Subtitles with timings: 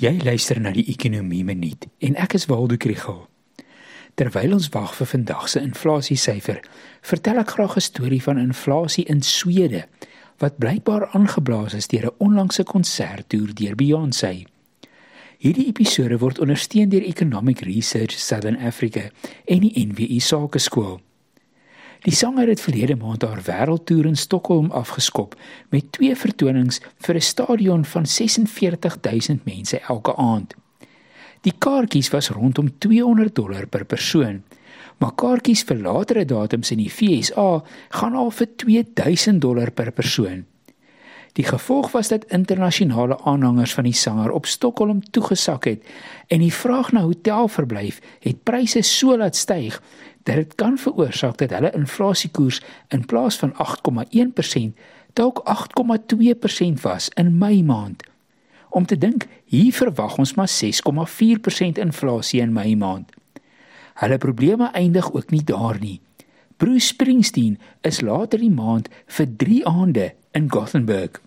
[0.00, 3.18] Jy luister na die Ekonomie Minuut en ek is Waldo Krugel.
[4.16, 6.62] Terwyl ons wag vir vandag se inflasiesyfer,
[7.04, 9.84] vertel ek graag 'n storie van inflasie in Swede
[10.38, 14.46] wat blykbaar aangeblaas is deur 'n onlangse konserttoer deur Beyoncé.
[15.38, 19.10] Hierdie episode word ondersteun deur Economic Research Southern Africa
[19.44, 21.00] en die NWI Sakeskool.
[22.00, 25.34] Die sanger het verlede maand haar wêreldtoer in Stockholm afgeskop
[25.68, 30.54] met twee vertonings vir 'n stadion van 46000 mense elke aand.
[31.40, 34.42] Die kaartjies was rondom 200 dollar per persoon,
[34.98, 40.44] maar kaartjies vir latere datums in die FSA gaan al vir 2000 dollar per persoon.
[41.32, 45.84] Die gevolg was dat internasionale aanhangers van die sanger op Stockholm toegesak het
[46.26, 49.80] en die vraag na hotelverblyf het pryse so laat styg
[50.36, 54.74] dit kan veroorsaak dat hulle inflasiekoers in plaas van 8,1%
[55.12, 58.02] dalk 8,2% was in Mei maand.
[58.70, 63.10] Om te dink, hier verwag ons maar 6,4% inflasie in Mei maand.
[63.94, 66.00] Hulle probleme eindig ook nie daar nie.
[66.56, 71.20] Bruce Springsteen is later die maand vir 3 aande in Gothenburg.